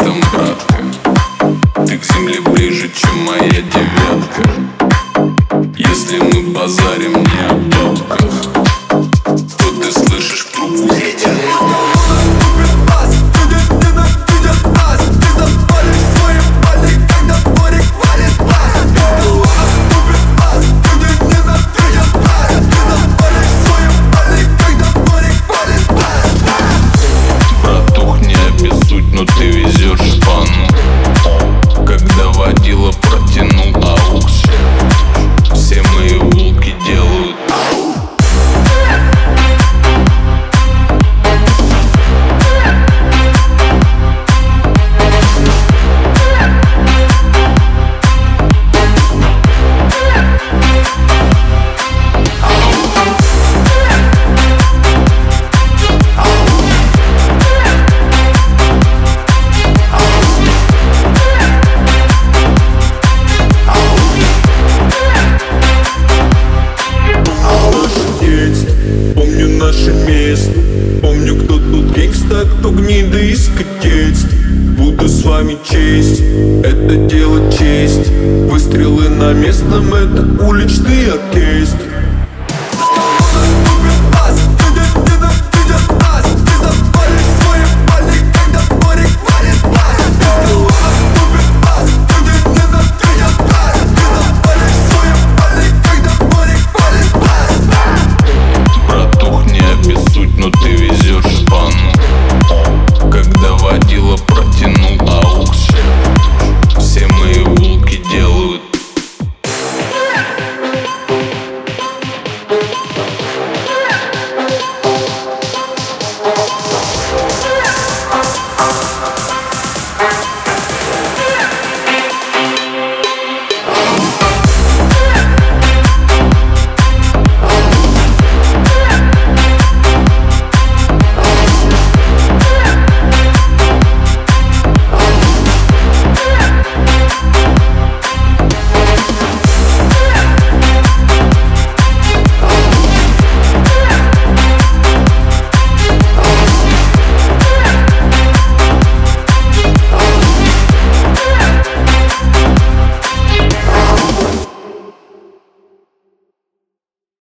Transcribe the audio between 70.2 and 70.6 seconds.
место